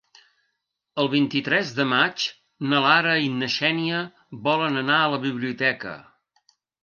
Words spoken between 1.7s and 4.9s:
de maig na Lara i na Xènia volen